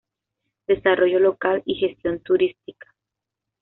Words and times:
Desarrollo 0.65 1.19
local 1.19 1.61
y 1.63 1.75
gestión 1.75 2.21
turística. 2.21 2.87